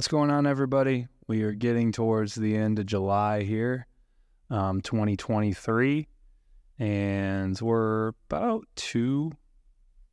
[0.00, 1.08] What's going on, everybody?
[1.26, 3.86] We are getting towards the end of July here,
[4.48, 6.08] um, 2023,
[6.78, 9.32] and we're about two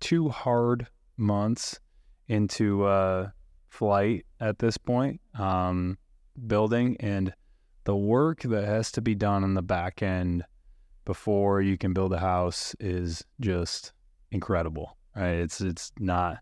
[0.00, 1.78] two hard months
[2.26, 3.30] into uh,
[3.68, 5.96] flight at this point, um,
[6.48, 7.32] building, and
[7.84, 10.42] the work that has to be done on the back end
[11.04, 13.92] before you can build a house is just
[14.32, 14.96] incredible.
[15.14, 15.36] Right?
[15.36, 16.38] It's it's not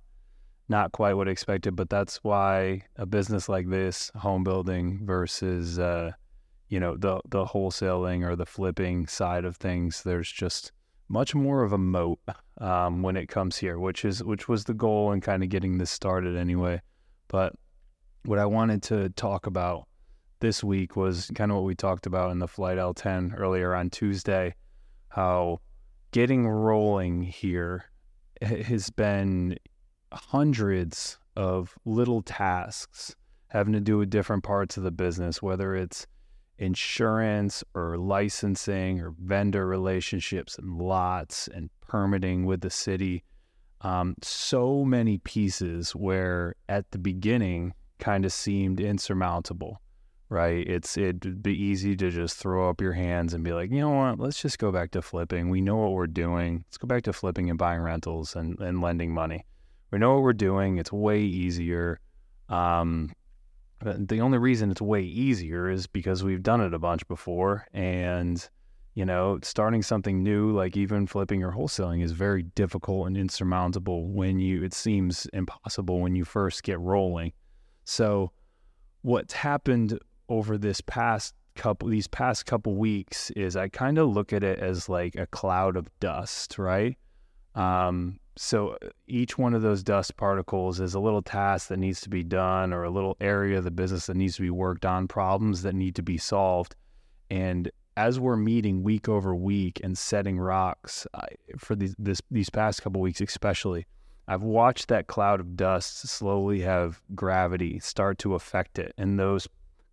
[0.69, 5.79] not quite what I expected, but that's why a business like this, home building versus
[5.79, 6.13] uh,
[6.69, 10.73] you know the the wholesaling or the flipping side of things, there's just
[11.09, 12.19] much more of a moat
[12.59, 15.79] um, when it comes here, which is which was the goal in kind of getting
[15.79, 16.81] this started anyway.
[17.29, 17.55] But
[18.25, 19.87] what I wanted to talk about
[20.41, 23.89] this week was kind of what we talked about in the flight L10 earlier on
[23.91, 24.55] Tuesday,
[25.09, 25.61] how
[26.11, 27.85] getting rolling here
[28.43, 29.57] has been
[30.13, 33.15] hundreds of little tasks
[33.49, 36.07] having to do with different parts of the business, whether it's
[36.59, 43.23] insurance or licensing or vendor relationships and lots and permitting with the city.
[43.83, 49.81] Um, so many pieces where at the beginning kind of seemed insurmountable,
[50.29, 50.67] right?
[50.67, 53.91] It's it'd be easy to just throw up your hands and be like, you know
[53.91, 55.51] what, let's just go back to flipping.
[55.51, 56.65] We know what we're doing.
[56.67, 59.45] Let's go back to flipping and buying rentals and, and lending money
[59.91, 60.79] we know what we're doing.
[60.79, 62.01] It's way easier.
[62.49, 63.13] Um,
[63.81, 67.67] the only reason it's way easier is because we've done it a bunch before.
[67.73, 68.47] And,
[68.95, 74.09] you know, starting something new, like even flipping or wholesaling, is very difficult and insurmountable
[74.09, 77.33] when you, it seems impossible when you first get rolling.
[77.85, 78.33] So,
[79.03, 84.33] what's happened over this past couple, these past couple weeks is I kind of look
[84.33, 86.97] at it as like a cloud of dust, right?
[87.57, 92.03] Um, so uh, each one of those dust particles is a little task that needs
[92.03, 94.85] to be done or a little area of the business that needs to be worked
[94.85, 96.77] on, problems that need to be solved.
[97.31, 102.51] And as we're meeting week over week and setting rocks I, for these this, these
[102.51, 103.87] past couple weeks, especially,
[104.29, 109.49] I've watched that cloud of dust slowly have gravity start to affect it, and those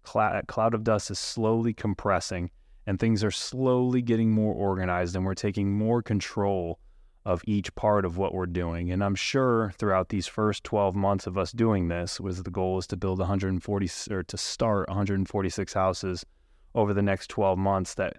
[0.06, 2.51] cl- cloud of dust is slowly compressing,
[2.85, 6.80] and things are slowly getting more organized, and we're taking more control
[7.25, 8.91] of each part of what we're doing.
[8.91, 12.78] And I'm sure throughout these first 12 months of us doing this was the goal
[12.79, 16.25] is to build 140 or to start 146 houses
[16.75, 18.17] over the next 12 months that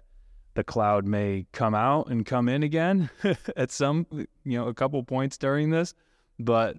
[0.55, 3.09] the cloud may come out and come in again
[3.57, 5.93] at some you know a couple points during this
[6.39, 6.77] but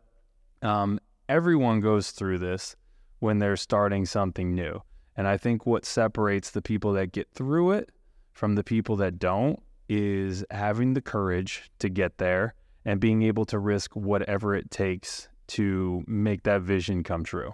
[0.63, 0.99] um,
[1.29, 2.75] everyone goes through this
[3.21, 4.83] when they're starting something new
[5.17, 7.93] and i think what separates the people that get through it
[8.33, 12.55] from the people that don't is having the courage to get there
[12.85, 17.53] and being able to risk whatever it takes to make that vision come true,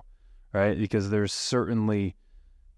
[0.53, 0.78] right?
[0.78, 2.15] Because there's certainly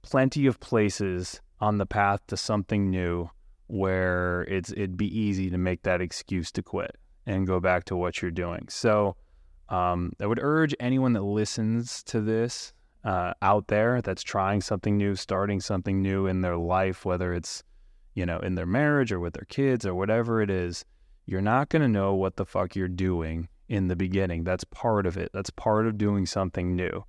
[0.03, 3.31] plenty of places on the path to something new
[3.67, 7.97] where it's it'd be easy to make that excuse to quit and go back to
[7.97, 8.67] what you're doing.
[8.69, 9.17] So
[9.69, 12.73] um, I would urge anyone that listens to this
[13.05, 17.63] uh, out there that's trying something new, starting something new in their life, whether it's
[18.15, 20.85] you know, in their marriage or with their kids or whatever it is,
[21.27, 24.45] you're not going to know what the fuck you're doing in the beginning.
[24.45, 25.31] That's part of it.
[25.33, 27.05] That's part of doing something new.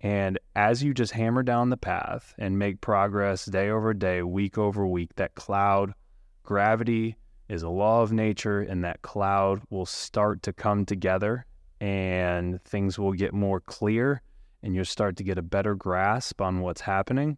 [0.00, 4.58] And as you just hammer down the path and make progress day over day, week
[4.58, 5.94] over week, that cloud,
[6.42, 7.16] gravity
[7.48, 11.46] is a law of nature, and that cloud will start to come together
[11.80, 14.22] and things will get more clear
[14.62, 17.36] and you'll start to get a better grasp on what's happening.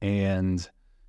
[0.00, 0.68] And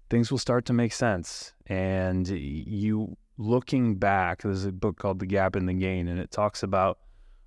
[0.09, 1.53] things will start to make sense.
[1.67, 6.31] And you looking back, there's a book called The Gap and the Gain, and it
[6.31, 6.99] talks about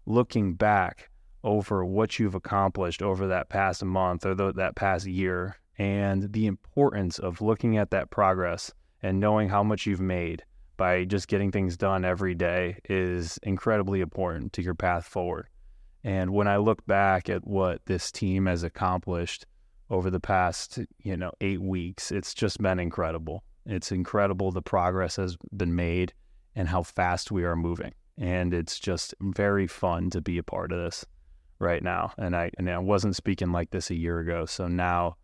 [0.06, 1.10] looking back
[1.42, 6.46] over what you've accomplished over that past month or the, that past year and the
[6.46, 10.44] importance of looking at that progress and knowing how much you've made
[10.76, 15.46] by just getting things done every day is incredibly important to your path forward.
[16.04, 19.46] And when I look back at what this team has accomplished
[19.90, 22.10] over the past, you know, eight weeks.
[22.12, 23.42] It's just been incredible.
[23.66, 26.12] It's incredible the progress has been made
[26.54, 27.92] and how fast we are moving.
[28.18, 31.04] And it's just very fun to be a part of this
[31.58, 32.12] right now.
[32.18, 34.46] And I and I wasn't speaking like this a year ago.
[34.46, 35.16] So now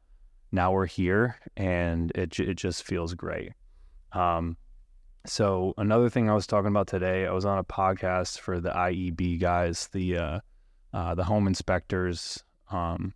[0.52, 3.52] now we're here and it it just feels great.
[4.12, 4.56] Um
[5.26, 8.70] so another thing I was talking about today, I was on a podcast for the
[8.70, 10.40] IEB guys, the uh,
[10.92, 13.12] uh, the home inspectors um,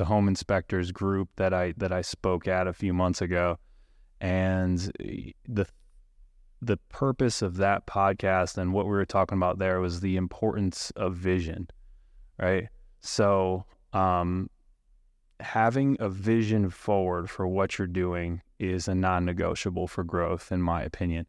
[0.00, 3.58] the home inspectors group that I that I spoke at a few months ago,
[4.18, 4.78] and
[5.46, 5.66] the
[6.62, 10.90] the purpose of that podcast and what we were talking about there was the importance
[10.96, 11.68] of vision,
[12.38, 12.68] right?
[13.02, 14.48] So um,
[15.40, 20.80] having a vision forward for what you're doing is a non-negotiable for growth, in my
[20.80, 21.26] opinion.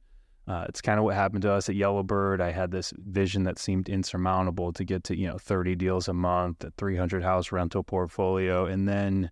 [0.51, 2.41] Uh, it's kind of what happened to us at Yellowbird.
[2.41, 6.13] I had this vision that seemed insurmountable to get to you know 30 deals a
[6.13, 9.31] month, a 300 house rental portfolio, and then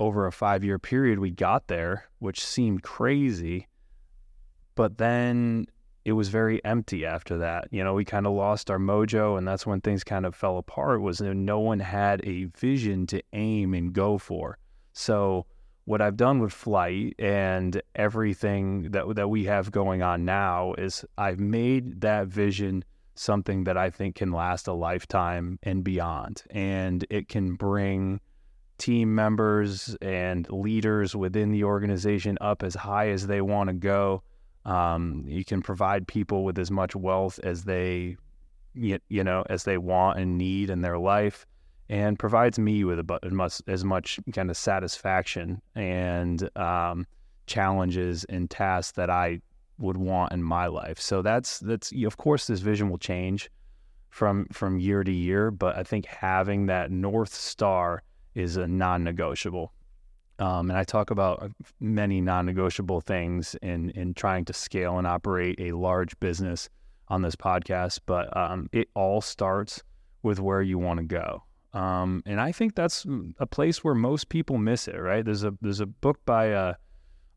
[0.00, 3.68] over a five year period, we got there, which seemed crazy.
[4.74, 5.66] But then
[6.04, 7.68] it was very empty after that.
[7.70, 10.58] You know, we kind of lost our mojo, and that's when things kind of fell
[10.58, 11.00] apart.
[11.00, 14.58] Was no one had a vision to aim and go for.
[14.94, 15.46] So
[15.84, 21.04] what I've done with flight and everything that that we have going on now is
[21.18, 22.84] I've made that vision
[23.14, 28.20] something that I think can last a lifetime and beyond, and it can bring
[28.78, 34.22] team members and leaders within the organization up as high as they want to go.
[34.64, 38.16] Um, you can provide people with as much wealth as they,
[38.72, 41.46] you, you know, as they want and need in their life
[41.88, 47.06] and provides me with as much, as much kind of satisfaction and um,
[47.46, 49.40] challenges and tasks that I
[49.78, 51.00] would want in my life.
[51.00, 53.50] So that's that's of course this vision will change
[54.10, 58.02] from from year to year, but I think having that north star
[58.34, 59.72] is a non-negotiable.
[60.38, 65.60] Um, and I talk about many non-negotiable things in in trying to scale and operate
[65.60, 66.68] a large business
[67.08, 68.00] on this podcast.
[68.06, 69.82] But um, it all starts
[70.22, 71.42] with where you want to go.
[71.74, 73.04] Um, and I think that's
[73.40, 75.24] a place where most people miss it, right?
[75.24, 76.74] There's a there's a book by a uh,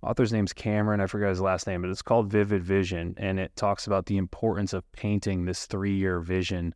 [0.03, 1.01] author's name's Cameron.
[1.01, 4.17] I forgot his last name, but it's called Vivid Vision, and it talks about the
[4.17, 6.75] importance of painting this three year vision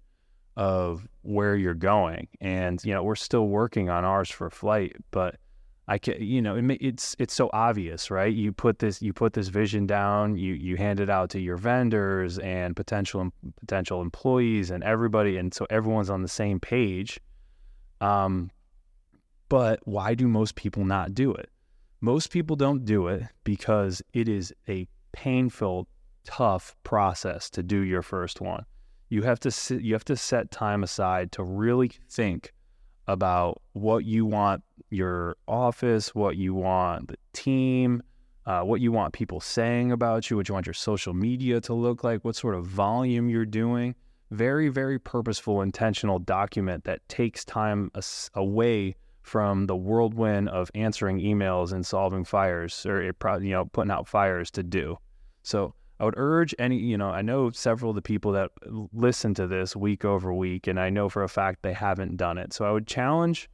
[0.57, 2.27] of where you're going.
[2.41, 5.35] And you know, we're still working on ours for flight, but
[5.87, 8.33] I can, you know, it, it's it's so obvious, right?
[8.33, 11.57] You put this you put this vision down, you you hand it out to your
[11.57, 13.29] vendors and potential
[13.59, 17.19] potential employees and everybody, and so everyone's on the same page
[18.01, 18.51] um,
[19.47, 21.49] but why do most people not do it?
[22.01, 25.87] Most people don't do it because it is a painful,
[26.23, 28.65] tough process to do your first one.
[29.09, 32.53] You have to sit, you have to set time aside to really think
[33.07, 38.01] about what you want your office, what you want the team,
[38.45, 41.73] uh, what you want people saying about you, what you want your social media to
[41.73, 43.95] look like, what sort of volume you're doing
[44.31, 47.91] very, very purposeful, intentional document that takes time
[48.33, 54.07] away from the whirlwind of answering emails and solving fires or you know putting out
[54.07, 54.97] fires to do.
[55.43, 58.51] So I would urge any you know I know several of the people that
[58.93, 62.37] listen to this week over week, and I know for a fact they haven't done
[62.37, 62.53] it.
[62.53, 63.49] So I would challenge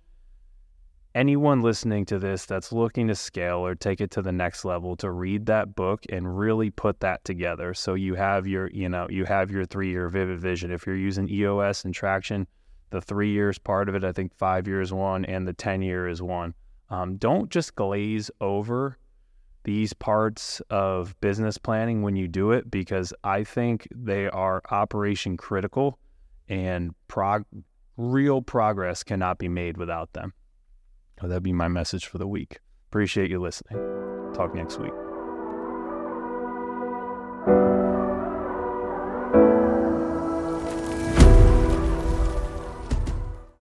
[1.17, 4.95] anyone listening to this that's looking to scale or take it to the next level
[4.95, 7.73] to read that book and really put that together.
[7.73, 10.69] So you have your you know you have your three year vivid vision.
[10.69, 12.47] If you're using eos and traction
[12.91, 16.07] the three years part of it i think five years one and the 10 year
[16.07, 16.53] is one.
[16.89, 18.97] Um, don't just glaze over
[19.63, 25.35] these parts of business planning when you do it because i think they are operation
[25.35, 25.97] critical
[26.47, 27.45] and prog-
[27.97, 30.31] real progress cannot be made without them
[31.25, 32.59] that'd be my message for the week.
[32.89, 33.79] Appreciate you listening.
[34.33, 34.93] Talk next week.